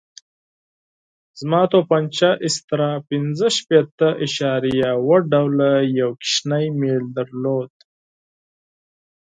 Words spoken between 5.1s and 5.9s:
ډوله